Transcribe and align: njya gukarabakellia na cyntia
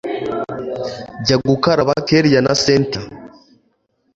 njya 1.19 1.37
gukarabakellia 1.45 2.39
na 2.45 2.53
cyntia 2.63 3.01